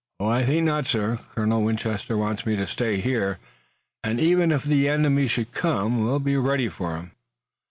[0.19, 1.17] "I think not, sir.
[1.35, 3.37] Colonel Winchester wants me to stay here,
[4.03, 7.11] and, even if the enemy should come, we'll be ready for him."